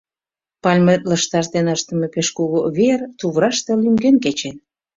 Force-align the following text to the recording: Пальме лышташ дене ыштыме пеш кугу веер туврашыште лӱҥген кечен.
Пальме 0.63 0.95
лышташ 1.09 1.45
дене 1.55 1.71
ыштыме 1.77 2.07
пеш 2.13 2.27
кугу 2.37 2.59
веер 2.77 3.01
туврашыште 3.19 3.71
лӱҥген 3.81 4.15
кечен. 4.23 4.55